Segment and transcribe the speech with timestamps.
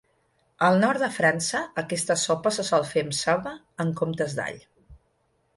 [0.67, 3.55] Al nord de França aquesta sopa se sol fer amb ceba
[3.85, 4.63] en comptes d'all.